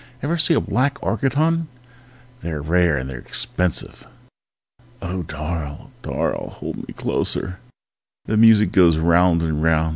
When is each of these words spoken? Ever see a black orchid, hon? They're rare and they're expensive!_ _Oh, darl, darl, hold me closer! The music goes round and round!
Ever 0.23 0.35
see 0.39 0.55
a 0.55 0.59
black 0.59 0.97
orchid, 1.03 1.33
hon? 1.35 1.67
They're 2.39 2.63
rare 2.63 2.97
and 2.97 3.07
they're 3.07 3.19
expensive!_ 3.19 4.03
_Oh, 4.99 5.27
darl, 5.27 5.91
darl, 6.01 6.49
hold 6.55 6.87
me 6.87 6.93
closer! 6.95 7.59
The 8.25 8.35
music 8.35 8.71
goes 8.71 8.97
round 8.97 9.43
and 9.43 9.61
round! 9.61 9.89